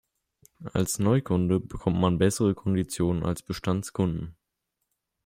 [0.73, 4.35] Als Neukunde bekommt man bessere Konditionen als Bestandskunden.